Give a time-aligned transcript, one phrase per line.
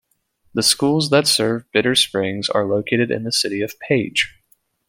[0.55, 4.35] The schools that serve Bitter Springs are located in the city of Page.